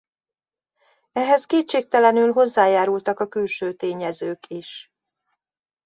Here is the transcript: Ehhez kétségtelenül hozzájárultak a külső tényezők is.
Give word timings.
Ehhez 1.11 1.45
kétségtelenül 1.45 2.31
hozzájárultak 2.31 3.19
a 3.19 3.27
külső 3.27 3.73
tényezők 3.73 4.47
is. 4.49 4.89